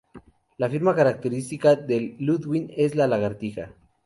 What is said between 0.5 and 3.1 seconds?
La firma característica del Ludwig es la